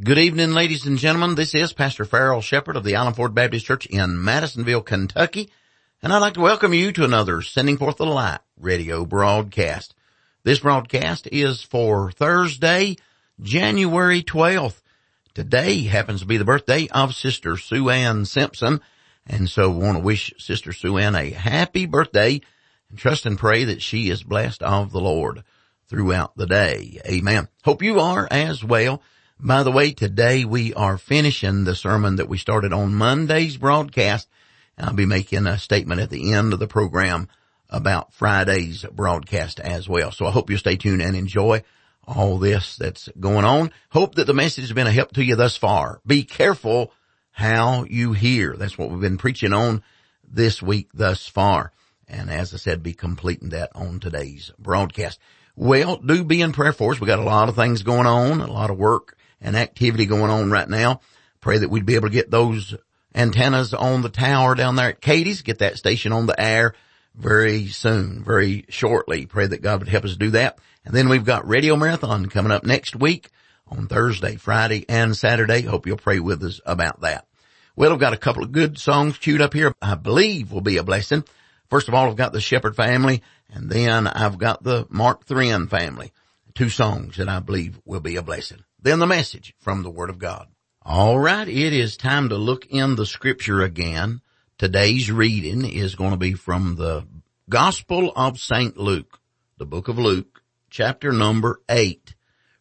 [0.00, 1.34] Good evening, ladies and gentlemen.
[1.34, 5.50] This is Pastor Farrell Shepherd of the Island Ford Baptist Church in Madisonville, Kentucky,
[6.00, 9.96] and I'd like to welcome you to another Sending Forth the Light radio broadcast.
[10.44, 12.94] This broadcast is for Thursday,
[13.40, 14.80] January 12th.
[15.34, 18.80] Today happens to be the birthday of Sister Sue Ann Simpson,
[19.26, 22.40] and so we want to wish Sister Sue Ann a happy birthday
[22.88, 25.42] and trust and pray that she is blessed of the Lord
[25.88, 27.00] throughout the day.
[27.04, 27.48] Amen.
[27.64, 29.02] Hope you are as well.
[29.40, 34.28] By the way, today we are finishing the sermon that we started on Monday's broadcast.
[34.76, 37.28] I'll be making a statement at the end of the program
[37.70, 40.10] about Friday's broadcast as well.
[40.10, 41.62] So I hope you stay tuned and enjoy
[42.04, 43.70] all this that's going on.
[43.90, 46.00] Hope that the message has been a help to you thus far.
[46.04, 46.92] Be careful
[47.30, 48.56] how you hear.
[48.56, 49.84] That's what we've been preaching on
[50.28, 51.70] this week thus far.
[52.08, 55.20] And as I said, be completing that on today's broadcast.
[55.54, 57.00] Well, do be in prayer for us.
[57.00, 60.30] We got a lot of things going on, a lot of work and activity going
[60.30, 61.00] on right now.
[61.40, 62.74] Pray that we'd be able to get those
[63.14, 66.74] antennas on the tower down there at Katie's, get that station on the air
[67.14, 69.26] very soon, very shortly.
[69.26, 70.58] Pray that God would help us do that.
[70.84, 73.28] And then we've got Radio Marathon coming up next week
[73.68, 75.62] on Thursday, Friday, and Saturday.
[75.62, 77.26] Hope you'll pray with us about that.
[77.76, 79.74] Well, I've got a couple of good songs queued up here.
[79.82, 81.24] I believe will be a blessing.
[81.68, 85.68] First of all, I've got the Shepherd family, and then I've got the Mark Thrin
[85.68, 86.12] family.
[86.54, 90.10] Two songs that I believe will be a blessing then the message from the Word
[90.10, 90.48] of God.
[90.82, 94.20] All right, it is time to look in the scripture again.
[94.56, 97.06] Today's reading is going to be from the
[97.48, 98.76] Gospel of St.
[98.76, 99.20] Luke,
[99.58, 102.14] the book of Luke, chapter number 8.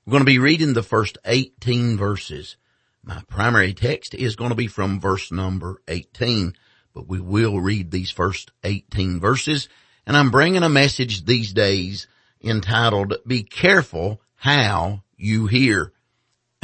[0.06, 2.58] We're going to be reading the first 18 verses.
[3.04, 6.54] My primary text is going to be from verse number 18,
[6.94, 9.70] but we will read these first 18 verses.
[10.06, 12.08] And I'm bringing a message these days
[12.44, 15.94] entitled, Be Careful How You Hear.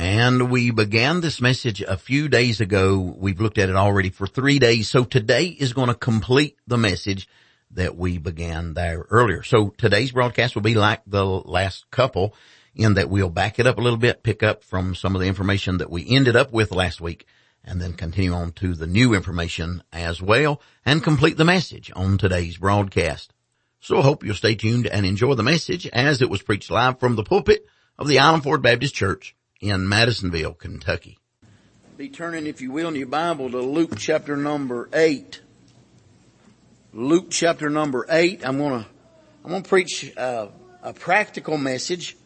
[0.04, 3.00] And we began this message a few days ago.
[3.00, 4.90] We've looked at it already for three days.
[4.90, 7.30] So today is going to complete the message
[7.72, 9.44] that we began there earlier.
[9.44, 12.36] So today's broadcast will be like the last couple
[12.76, 15.28] in that we'll back it up a little bit, pick up from some of the
[15.30, 17.26] information that we ended up with last week
[17.64, 22.18] and then continue on to the new information as well and complete the message on
[22.18, 23.32] today's broadcast.
[23.80, 27.00] So I hope you'll stay tuned and enjoy the message as it was preached live
[27.00, 27.66] from the pulpit
[27.98, 29.34] of the Island Ford Baptist Church
[29.64, 31.18] in Madisonville, Kentucky.
[31.96, 35.40] Be turning, if you will, in your Bible to Luke chapter number eight.
[36.92, 38.46] Luke chapter number eight.
[38.46, 38.86] I'm gonna,
[39.46, 40.50] I'm gonna preach a
[41.00, 42.18] practical message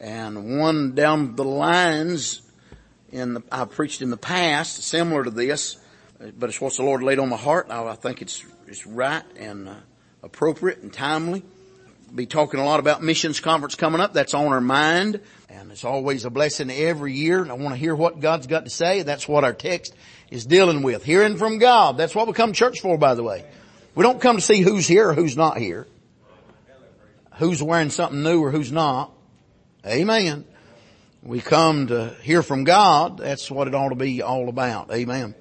[0.00, 2.42] and one down the lines
[3.12, 5.76] in the, I've preached in the past, similar to this,
[6.36, 7.68] but it's what the Lord laid on my heart.
[7.70, 9.74] I, I think it's, it's right and uh,
[10.24, 11.44] appropriate and timely.
[12.14, 14.12] Be talking a lot about missions conference coming up.
[14.12, 15.20] That's on our mind.
[15.48, 17.44] And it's always a blessing every year.
[17.44, 19.02] I want to hear what God's got to say.
[19.02, 19.94] That's what our text
[20.30, 21.02] is dealing with.
[21.02, 21.96] Hearing from God.
[21.96, 23.44] That's what we come to church for, by the way.
[23.96, 25.88] We don't come to see who's here or who's not here.
[27.38, 29.12] Who's wearing something new or who's not.
[29.84, 30.44] Amen.
[31.20, 33.18] We come to hear from God.
[33.18, 34.92] That's what it ought to be all about.
[34.92, 35.34] Amen.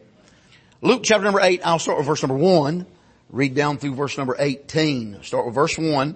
[0.81, 2.87] Luke chapter number 8, I'll start with verse number 1.
[3.29, 5.21] Read down through verse number 18.
[5.21, 6.15] Start with verse 1.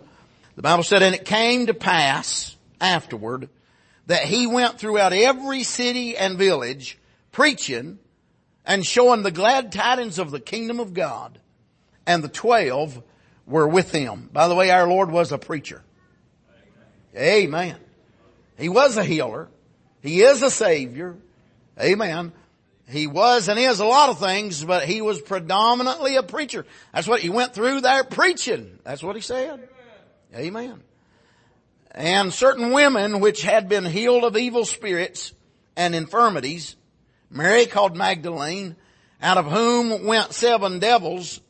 [0.57, 3.47] The Bible said, And it came to pass afterward
[4.07, 6.97] that he went throughout every city and village
[7.31, 7.99] preaching
[8.65, 11.37] and showing the glad tidings of the kingdom of God.
[12.07, 13.03] And the twelve
[13.45, 14.31] were with him.
[14.33, 15.83] By the way, our Lord was a preacher.
[17.15, 17.77] Amen.
[18.57, 19.49] He was a healer.
[20.01, 21.17] He is a savior.
[21.79, 22.31] Amen.
[22.89, 26.65] He was and is a lot of things, but he was predominantly a preacher.
[26.93, 28.79] That's what he went through there preaching.
[28.83, 29.69] That's what he said.
[30.35, 30.83] Amen
[31.97, 35.33] and certain women which had been healed of evil spirits
[35.75, 36.75] and infirmities,
[37.29, 38.75] Mary called Magdalene,
[39.19, 41.41] out of whom went seven devils,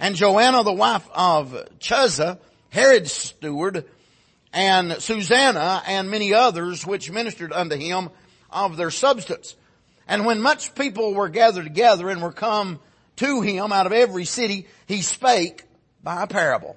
[0.00, 2.40] and Joanna the wife of Chuza,
[2.70, 3.84] Herod's steward,
[4.52, 8.10] and Susanna and many others which ministered unto him
[8.50, 9.54] of their substance.
[10.08, 12.80] And when much people were gathered together and were come
[13.16, 15.62] to him out of every city, he spake
[16.02, 16.76] by a parable.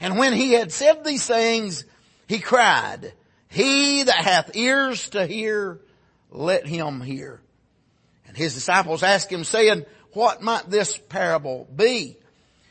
[0.00, 1.84] And when he had said these things,
[2.26, 3.12] he cried,
[3.48, 5.80] he that hath ears to hear,
[6.30, 7.40] let him hear.
[8.26, 12.16] And his disciples asked him saying, what might this parable be?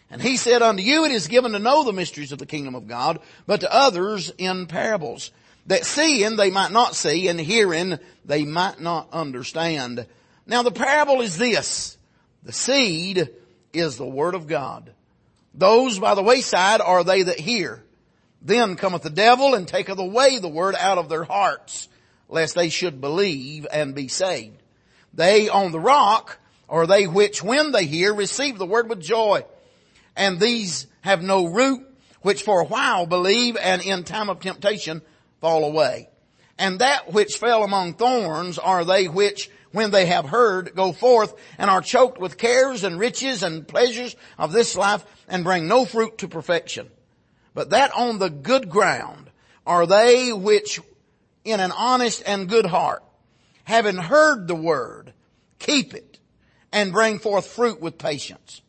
[0.10, 2.76] And he said unto you, it is given to know the mysteries of the kingdom
[2.76, 5.32] of God, but to others in parables,
[5.66, 10.06] that seeing they might not see, and hearing they might not understand.
[10.46, 11.98] Now the parable is this.
[12.44, 13.30] The seed
[13.72, 14.94] is the word of God.
[15.54, 17.84] Those by the wayside are they that hear.
[18.42, 21.88] Then cometh the devil and taketh away the word out of their hearts,
[22.28, 24.62] lest they should believe and be saved.
[25.14, 29.46] They on the rock are they which when they hear receive the word with joy
[30.16, 31.86] and these have no root,
[32.22, 35.02] which for a while believe and in time of temptation
[35.42, 36.10] fall away.
[36.58, 41.34] And that which fell among thorns are they which, when they have heard, go forth
[41.58, 45.04] and are choked with cares and riches and pleasures of this life
[45.34, 46.88] and bring no fruit to perfection.
[47.56, 49.32] But that on the good ground
[49.66, 50.80] are they which
[51.44, 53.04] in an honest and good heart,
[53.64, 55.12] having heard the word,
[55.58, 56.20] keep it
[56.72, 58.62] and bring forth fruit with patience.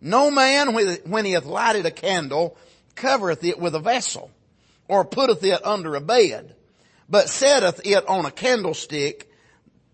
[0.00, 2.56] No man, when he hath lighted a candle,
[2.96, 4.32] covereth it with a vessel,
[4.88, 6.56] or putteth it under a bed,
[7.08, 9.30] but setteth it on a candlestick,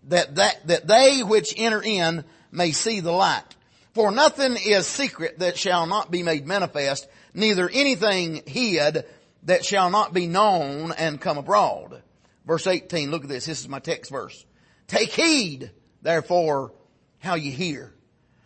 [0.05, 3.56] that, that, that they which enter in may see the light.
[3.97, 9.05] For nothing is secret that shall not be made manifest, neither anything hid
[9.41, 12.03] that shall not be known and come abroad.
[12.45, 14.45] Verse 18, look at this, this is my text verse.
[14.85, 15.71] Take heed,
[16.03, 16.73] therefore,
[17.17, 17.91] how you hear.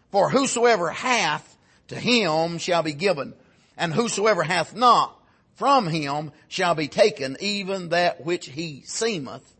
[0.09, 1.57] For whosoever hath,
[1.89, 3.33] to him shall be given,
[3.75, 5.21] and whosoever hath not,
[5.55, 9.53] from him shall be taken even that which he seemeth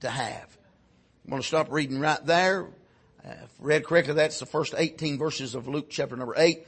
[0.00, 0.58] to have.
[1.24, 2.66] I'm going to stop reading right there.
[3.24, 6.66] Uh, read correctly, that's the first 18 verses of Luke chapter number 8.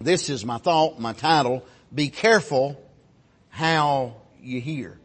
[0.00, 1.64] This is my thought, my title,
[1.94, 2.80] be careful
[3.50, 4.98] how you hear.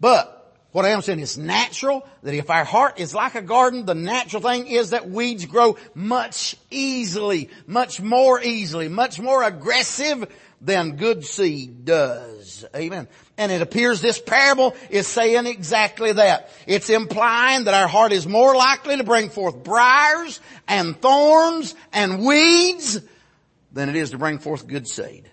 [0.00, 0.41] But
[0.72, 3.94] what I am saying is natural, that if our heart is like a garden, the
[3.94, 10.26] natural thing is that weeds grow much easily, much more easily, much more aggressive
[10.62, 12.64] than good seed does.
[12.74, 13.06] Amen.
[13.36, 16.48] And it appears this parable is saying exactly that.
[16.66, 22.24] It's implying that our heart is more likely to bring forth briars and thorns and
[22.24, 22.98] weeds
[23.72, 25.28] than it is to bring forth good seed.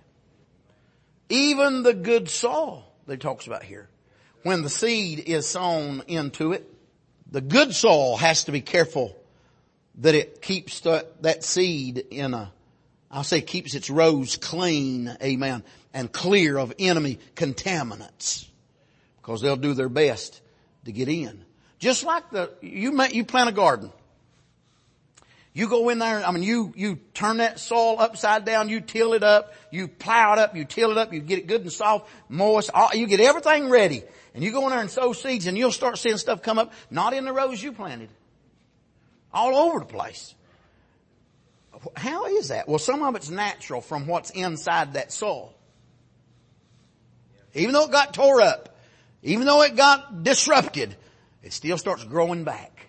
[1.30, 3.88] Even the good soil that he talks about here
[4.44, 6.72] when the seed is sown into it,
[7.32, 9.16] the good soil has to be careful
[10.00, 12.52] that it keeps that, that seed in a,
[13.12, 15.64] I'll say keeps its rows clean, amen,
[15.94, 18.48] and clear of enemy contaminants.
[19.18, 20.42] Because they'll do their best
[20.86, 21.44] to get in.
[21.78, 23.92] Just like the, you may, you plant a garden.
[25.54, 29.14] You go in there, I mean, you, you turn that soil upside down, you till
[29.14, 31.72] it up, you plow it up, you till it up, you get it good and
[31.72, 34.04] soft, moist, all, you get everything ready.
[34.40, 36.72] And you go in there and sow seeds and you'll start seeing stuff come up,
[36.90, 38.08] not in the rows you planted.
[39.34, 40.34] All over the place.
[41.98, 42.66] How is that?
[42.66, 45.54] Well, some of it's natural from what's inside that soil.
[47.54, 48.78] Even though it got tore up,
[49.24, 50.96] even though it got disrupted,
[51.44, 52.88] it still starts growing back.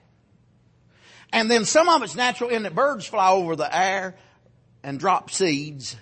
[1.32, 4.14] And then some of it's natural in that birds fly over the air
[4.84, 5.96] and drop seeds.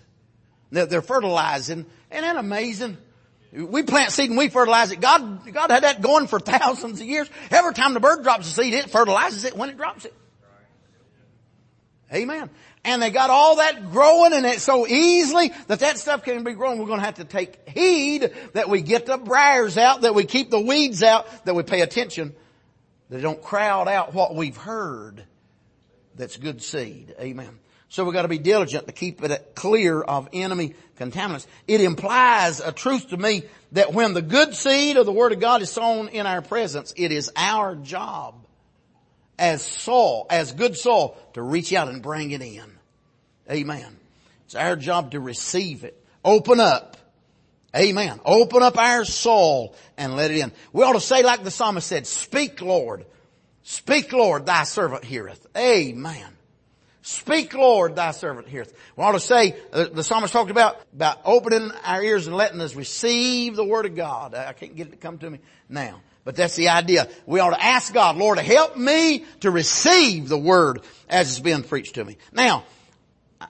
[0.70, 1.86] They're fertilizing.
[2.10, 2.98] Isn't that amazing?
[3.52, 5.00] We plant seed and we fertilize it.
[5.00, 7.28] God, God had that going for thousands of years.
[7.50, 10.14] Every time the bird drops a seed, it fertilizes it when it drops it.
[12.12, 12.50] Amen.
[12.84, 16.52] And they got all that growing and it so easily that that stuff can be
[16.52, 16.78] grown.
[16.78, 20.24] We're going to have to take heed that we get the briars out, that we
[20.24, 22.34] keep the weeds out, that we pay attention,
[23.10, 25.24] that don't crowd out what we've heard
[26.14, 27.14] that's good seed.
[27.20, 27.58] Amen.
[27.88, 31.46] So we've got to be diligent to keep it clear of enemy contaminants.
[31.66, 35.40] It implies a truth to me that when the good seed of the Word of
[35.40, 38.34] God is sown in our presence, it is our job
[39.38, 42.64] as soil, as good soil, to reach out and bring it in.
[43.50, 43.96] Amen.
[44.44, 46.02] It's our job to receive it.
[46.24, 46.96] Open up.
[47.76, 48.20] Amen.
[48.24, 50.52] Open up our soul and let it in.
[50.72, 53.06] We ought to say like the psalmist said, speak Lord.
[53.62, 55.46] Speak Lord, thy servant heareth.
[55.56, 56.37] Amen.
[57.08, 58.74] Speak, Lord, thy servant heareth.
[58.94, 62.60] We ought to say, uh, the psalmist talked about, about opening our ears and letting
[62.60, 64.34] us receive the word of God.
[64.34, 65.38] I can't get it to come to me
[65.70, 66.02] now.
[66.24, 67.08] But that's the idea.
[67.24, 71.40] We ought to ask God, Lord, to help me to receive the word as it's
[71.40, 72.18] being preached to me.
[72.30, 72.64] Now,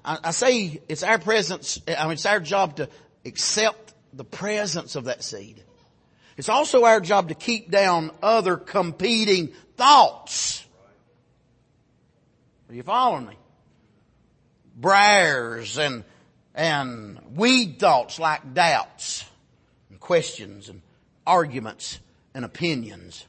[0.04, 2.88] I, I say it's our presence, I mean, it's our job to
[3.24, 5.64] accept the presence of that seed.
[6.36, 10.64] It's also our job to keep down other competing thoughts.
[12.68, 13.34] Are you following me?
[14.80, 16.04] Briars and,
[16.54, 19.24] and weed thoughts like doubts
[19.90, 20.80] and questions and
[21.26, 21.98] arguments
[22.34, 23.26] and opinions.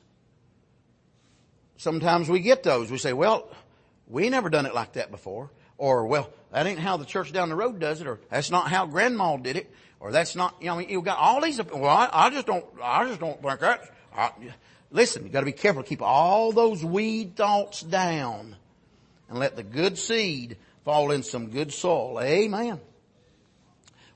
[1.77, 2.91] Sometimes we get those.
[2.91, 3.49] We say, well,
[4.07, 5.49] we never done it like that before.
[5.77, 8.07] Or, well, that ain't how the church down the road does it.
[8.07, 9.71] Or, that's not how grandma did it.
[9.99, 13.05] Or, that's not, you know, you've got all these, well, I, I just don't, I
[13.05, 13.89] just don't think that.
[14.15, 14.31] I,
[14.91, 18.55] listen, you gotta be careful to keep all those weed thoughts down
[19.29, 20.57] and let the good seed
[20.89, 22.19] fall in some good soil.
[22.19, 22.79] Amen.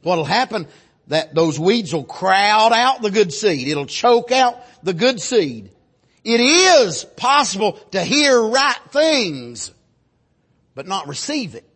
[0.01, 0.67] What'll happen,
[1.05, 3.67] that those weeds will crowd out the good seed.
[3.67, 5.69] It'll choke out the good seed.
[6.23, 9.71] It is possible to hear right things,
[10.73, 11.69] but not receive it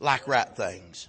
[0.00, 1.06] like right things.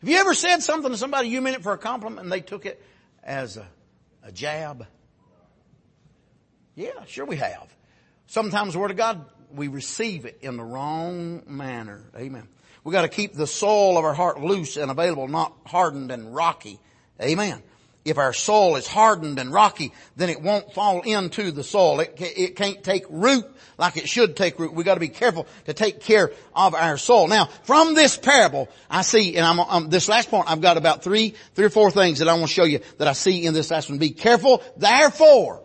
[0.00, 2.40] Have you ever said something to somebody you meant it for a compliment and they
[2.40, 2.80] took it
[3.24, 3.66] as a,
[4.22, 4.86] a jab?
[6.76, 7.74] Yeah, sure we have.
[8.28, 12.02] Sometimes the Word of God, we receive it in the wrong manner.
[12.16, 12.48] Amen.
[12.84, 16.80] We gotta keep the soul of our heart loose and available, not hardened and rocky.
[17.20, 17.62] Amen.
[18.04, 22.00] If our soul is hardened and rocky, then it won't fall into the soil.
[22.00, 23.44] It, it can't take root
[23.78, 24.74] like it should take root.
[24.74, 27.28] We gotta be careful to take care of our soul.
[27.28, 31.04] Now, from this parable, I see, and I'm, um, this last point, I've got about
[31.04, 33.54] three, three or four things that I want to show you that I see in
[33.54, 33.98] this last one.
[33.98, 35.62] Be careful, therefore,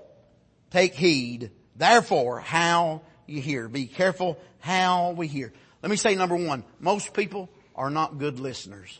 [0.69, 3.67] take heed, therefore, how you hear.
[3.67, 5.53] Be careful how we hear.
[5.81, 8.99] Let me say number one, most people are not good listeners.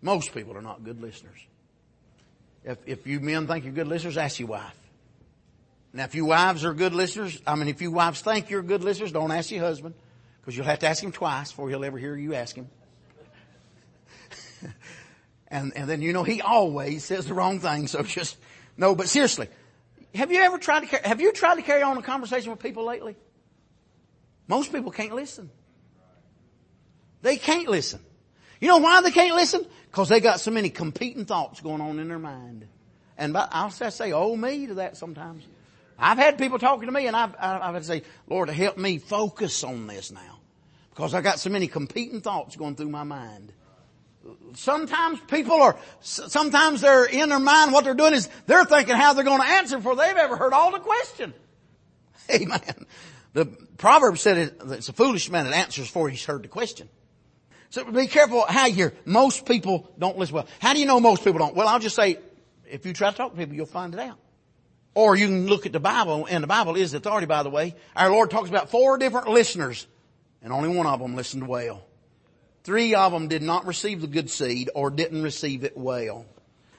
[0.00, 1.38] Most people are not good listeners.
[2.64, 4.74] If, if you men think you're good listeners, ask your wife.
[5.92, 8.84] Now if you wives are good listeners, I mean if you wives think you're good
[8.84, 9.94] listeners, don't ask your husband.
[10.40, 12.68] Because you'll have to ask him twice before he'll ever hear you ask him.
[15.48, 18.36] and, and then you know he always says the wrong thing, so just,
[18.76, 19.48] no, but seriously,
[20.14, 22.84] have you ever tried to, have you tried to carry on a conversation with people
[22.84, 23.16] lately?
[24.46, 25.50] Most people can't listen.
[27.22, 28.00] They can't listen.
[28.60, 29.66] You know why they can't listen?
[29.90, 32.66] Because they got so many competing thoughts going on in their mind.
[33.16, 35.44] And I'll say, oh me to that sometimes.
[35.98, 38.98] I've had people talking to me and I've, I've had to say, Lord, help me
[38.98, 40.38] focus on this now.
[40.90, 43.52] Because I got so many competing thoughts going through my mind.
[44.54, 49.12] Sometimes people are, sometimes they're in their mind, what they're doing is they're thinking how
[49.12, 51.32] they're going to answer before they've ever heard all the question.
[52.30, 52.86] Amen.
[53.32, 56.88] The proverb said it, it's a foolish man that answers before he's heard the question.
[57.70, 58.94] So be careful how you hear.
[59.04, 60.46] Most people don't listen well.
[60.58, 61.54] How do you know most people don't?
[61.54, 62.18] Well, I'll just say,
[62.70, 64.18] if you try to talk to people, you'll find it out.
[64.94, 67.74] Or you can look at the Bible, and the Bible is authority, by the way.
[67.94, 69.86] Our Lord talks about four different listeners,
[70.42, 71.84] and only one of them listened well.
[72.68, 76.26] Three of them did not receive the good seed or didn't receive it well.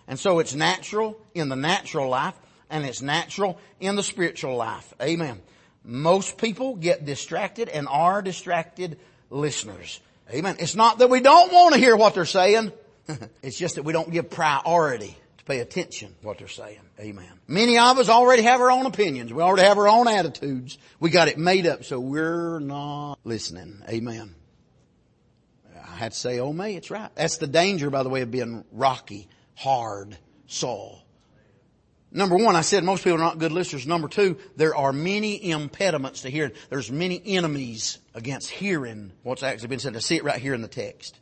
[0.07, 2.35] And so it's natural in the natural life,
[2.69, 4.93] and it's natural in the spiritual life.
[5.01, 5.41] Amen.
[5.83, 8.99] Most people get distracted and are distracted
[9.31, 9.99] listeners.
[10.31, 10.57] Amen.
[10.59, 12.71] It's not that we don't want to hear what they're saying.
[13.41, 16.81] it's just that we don't give priority to pay attention to what they're saying.
[16.99, 17.31] Amen.
[17.47, 19.33] Many of us already have our own opinions.
[19.33, 20.77] We already have our own attitudes.
[20.99, 23.81] We got it made up, so we're not listening.
[23.89, 24.35] Amen.
[25.91, 27.09] I had to say, oh may, it's right.
[27.15, 30.17] That's the danger, by the way, of being rocky, hard
[30.47, 31.03] soul.
[32.11, 33.85] Number one, I said most people are not good listeners.
[33.85, 36.53] Number two, there are many impediments to hearing.
[36.69, 39.95] There's many enemies against hearing what's actually been said.
[39.95, 41.19] I see it right here in the text.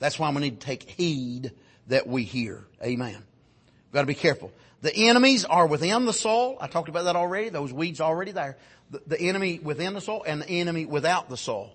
[0.00, 1.52] That's why we need to take heed
[1.86, 2.66] that we hear.
[2.82, 3.16] Amen.
[3.16, 4.52] We've got to be careful.
[4.82, 6.58] The enemies are within the soul.
[6.60, 7.48] I talked about that already.
[7.48, 8.58] Those weeds already there.
[8.90, 11.74] The, the enemy within the soul and the enemy without the soul.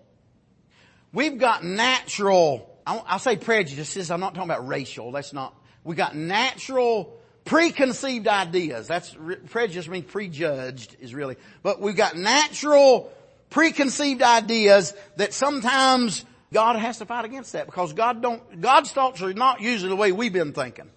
[1.12, 4.12] We've got natural, I'll, say prejudices.
[4.12, 5.12] I'm not talking about racial.
[5.12, 8.88] That's not, we got natural preconceived ideas.
[8.88, 9.16] That's,
[9.50, 13.12] prejudice means prejudged is really, but we've got natural
[13.50, 16.24] preconceived ideas that sometimes
[16.54, 19.96] God has to fight against that because God don't, God's thoughts are not usually the
[19.96, 20.90] way we've been thinking.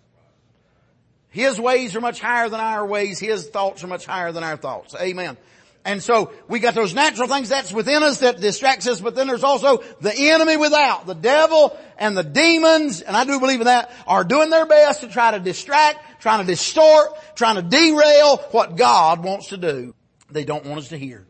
[1.31, 3.19] His ways are much higher than our ways.
[3.19, 4.95] His thoughts are much higher than our thoughts.
[5.01, 5.39] Amen.
[5.85, 9.27] And so we got those natural things that's within us that distracts us, but then
[9.27, 11.07] there's also the enemy without.
[11.07, 15.01] The devil and the demons, and I do believe in that, are doing their best
[15.01, 19.95] to try to distract, trying to distort, trying to derail what God wants to do.
[20.31, 21.27] They don't want us to hear.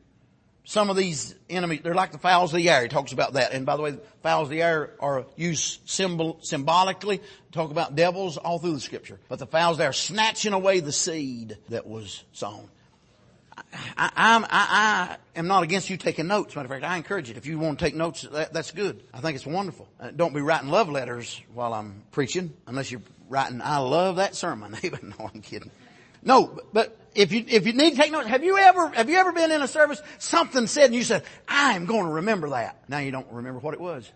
[0.64, 2.82] Some of these enemies, they're like the fowls of the air.
[2.82, 3.52] He talks about that.
[3.52, 7.18] And by the way, fowls of the air are used symbol, symbolically.
[7.18, 9.18] To talk about devils all through the scripture.
[9.28, 12.68] But the fowls there snatching away the seed that was sown.
[13.72, 16.54] I, I, I, I am not against you taking notes.
[16.54, 17.36] Matter of fact, I encourage it.
[17.36, 19.02] If you want to take notes, that, that's good.
[19.12, 19.88] I think it's wonderful.
[19.98, 24.34] Uh, don't be writing love letters while I'm preaching, unless you're writing, I love that
[24.34, 24.76] sermon.
[25.02, 25.70] no, I'm kidding.
[26.22, 29.16] No, but if you, if you need to take notes, have you ever, have you
[29.16, 32.50] ever been in a service, something said and you said, I am going to remember
[32.50, 32.88] that.
[32.88, 34.10] Now you don't remember what it was.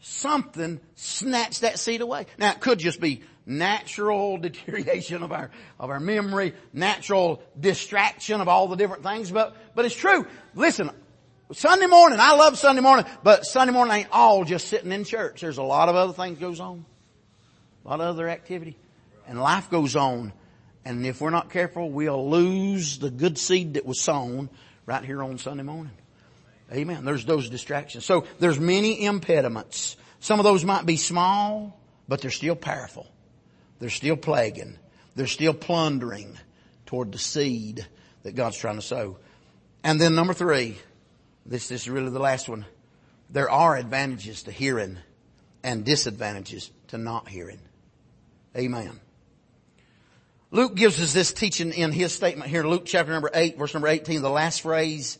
[0.00, 2.26] Something snatched that seed away.
[2.36, 8.48] Now it could just be natural deterioration of our, of our memory, natural distraction of
[8.48, 10.26] all the different things, but, but it's true.
[10.54, 10.90] Listen,
[11.52, 15.40] Sunday morning, I love Sunday morning, but Sunday morning ain't all just sitting in church.
[15.42, 16.84] There's a lot of other things goes on.
[17.84, 18.76] A lot of other activity.
[19.26, 20.32] And life goes on.
[20.84, 24.48] And if we're not careful, we'll lose the good seed that was sown
[24.86, 25.92] right here on Sunday morning.
[26.72, 27.04] Amen.
[27.04, 28.04] There's those distractions.
[28.04, 29.96] So there's many impediments.
[30.20, 33.06] Some of those might be small, but they're still powerful.
[33.82, 34.78] They're still plaguing.
[35.16, 36.38] They're still plundering
[36.86, 37.84] toward the seed
[38.22, 39.18] that God's trying to sow.
[39.82, 40.78] And then number three,
[41.44, 42.64] this, this is really the last one.
[43.28, 44.98] There are advantages to hearing
[45.64, 47.58] and disadvantages to not hearing.
[48.56, 49.00] Amen.
[50.52, 53.88] Luke gives us this teaching in his statement here, Luke chapter number 8, verse number
[53.88, 55.18] 18, the last phrase.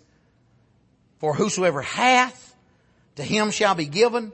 [1.18, 2.54] For whosoever hath,
[3.16, 4.30] to him shall be given,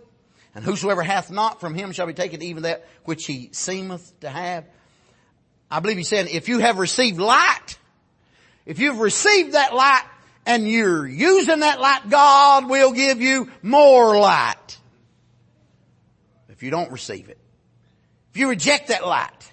[0.58, 4.28] and whosoever hath not, from him shall be taken even that which he seemeth to
[4.28, 4.64] have.
[5.70, 7.78] I believe he's saying, if you have received light,
[8.66, 10.02] if you've received that light
[10.46, 14.78] and you're using that light, God will give you more light.
[16.48, 17.38] If you don't receive it.
[18.32, 19.52] If you reject that light,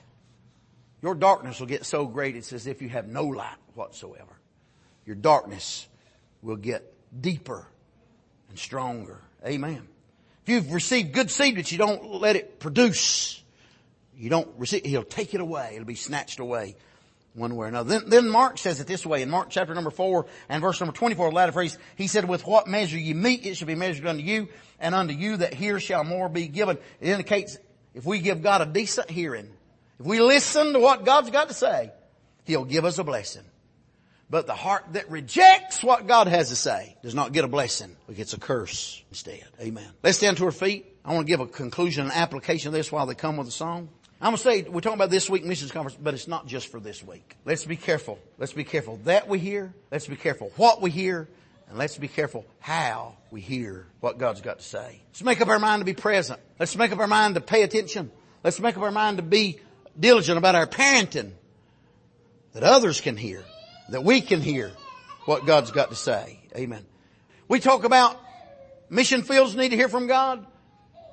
[1.03, 4.39] your darkness will get so great it's as if you have no light whatsoever.
[5.05, 5.87] Your darkness
[6.41, 7.67] will get deeper
[8.49, 9.21] and stronger.
[9.45, 9.87] Amen.
[10.45, 13.41] If you've received good seed but you don't let it produce,
[14.15, 15.71] you don't receive, he'll take it away.
[15.73, 16.75] It'll be snatched away
[17.33, 17.89] one way or another.
[17.89, 20.93] Then, then Mark says it this way in Mark chapter number four and verse number
[20.93, 24.05] 24, the latter phrase, he said, with what measure you meet, it shall be measured
[24.05, 24.47] unto you
[24.79, 26.77] and unto you that hear shall more be given.
[27.01, 27.57] It indicates
[27.95, 29.49] if we give God a decent hearing,
[29.99, 31.91] if we listen to what God's got to say,
[32.43, 33.41] He'll give us a blessing.
[34.29, 37.95] But the heart that rejects what God has to say does not get a blessing.
[38.09, 39.45] It gets a curse instead.
[39.61, 39.87] Amen.
[40.01, 40.85] Let's stand to our feet.
[41.05, 43.51] I want to give a conclusion and application of this while they come with a
[43.51, 43.89] song.
[44.19, 46.71] I'm going to say, we're talking about this week missions conference, but it's not just
[46.71, 47.35] for this week.
[47.45, 48.17] Let's be careful.
[48.39, 49.73] Let's be careful that we hear.
[49.91, 51.27] Let's be careful what we hear.
[51.67, 55.01] And let's be careful how we hear what God's got to say.
[55.09, 56.39] Let's make up our mind to be present.
[56.59, 58.11] Let's make up our mind to pay attention.
[58.43, 59.59] Let's make up our mind to be
[59.99, 61.31] diligent about our parenting
[62.53, 63.43] that others can hear,
[63.89, 64.71] that we can hear
[65.25, 66.39] what God's got to say.
[66.55, 66.85] Amen.
[67.47, 68.19] We talk about
[68.89, 70.45] mission fields need to hear from God.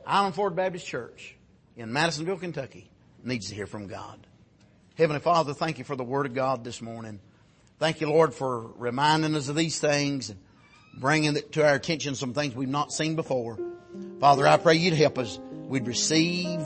[0.07, 1.37] Island Ford Baptist Church
[1.77, 2.91] in Madisonville, Kentucky
[3.23, 4.27] needs to hear from God.
[4.97, 7.21] Heavenly Father, thank you for the Word of God this morning.
[7.79, 10.39] Thank you, Lord, for reminding us of these things and
[10.99, 13.59] bringing to our attention some things we've not seen before.
[14.21, 15.39] Father, I pray you'd help us.
[15.53, 16.61] We'd receive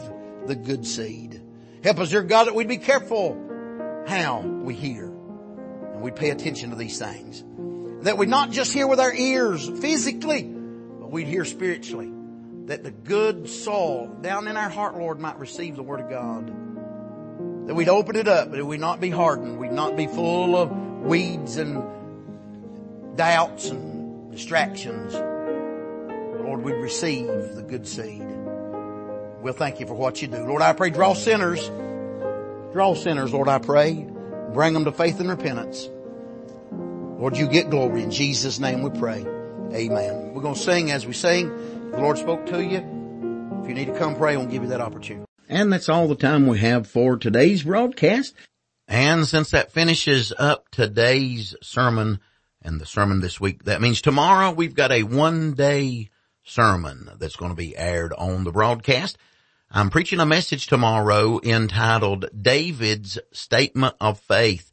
[0.46, 1.40] the good seed.
[1.84, 5.05] Help us, dear God, that we'd be careful how we hear
[5.96, 7.42] and we'd pay attention to these things.
[8.04, 12.12] That we'd not just hear with our ears physically, but we'd hear spiritually.
[12.66, 16.46] That the good soul down in our heart, Lord, might receive the Word of God.
[17.66, 19.58] That we'd open it up, but we'd not be hardened.
[19.58, 21.82] We'd not be full of weeds and
[23.16, 25.14] doubts and distractions.
[25.14, 28.22] Lord, we'd receive the good seed.
[29.40, 30.44] We'll thank you for what you do.
[30.44, 31.66] Lord, I pray draw sinners.
[32.74, 34.06] Draw sinners, Lord, I pray.
[34.56, 35.90] Bring them to faith and repentance.
[37.20, 38.02] Lord, you get glory.
[38.02, 39.20] In Jesus' name we pray.
[39.74, 40.32] Amen.
[40.32, 41.90] We're going to sing as we sing.
[41.90, 42.78] The Lord spoke to you.
[43.60, 45.26] If you need to come pray, we'll give you that opportunity.
[45.46, 48.34] And that's all the time we have for today's broadcast.
[48.88, 52.20] And since that finishes up today's sermon
[52.62, 56.08] and the sermon this week, that means tomorrow we've got a one day
[56.44, 59.18] sermon that's going to be aired on the broadcast.
[59.70, 64.72] I'm preaching a message tomorrow entitled David's Statement of Faith.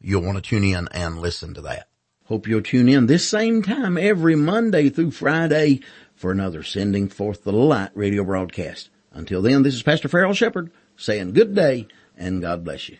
[0.00, 1.88] You'll want to tune in and listen to that.
[2.26, 5.80] Hope you'll tune in this same time every Monday through Friday
[6.14, 8.90] for another Sending Forth the Light radio broadcast.
[9.12, 12.98] Until then, this is Pastor Farrell Shepherd saying good day and God bless you.